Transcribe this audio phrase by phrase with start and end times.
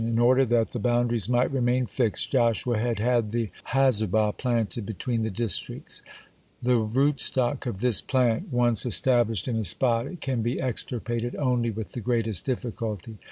[0.01, 4.37] (47) In order that the boundaries might remain fixed, Joshua had had the Hazubah (48)
[4.37, 6.01] planted between the districts.
[6.59, 11.69] The rootstock of this plant once established in a spot, it can be extirpated only
[11.69, 13.19] with the greatest difficulty.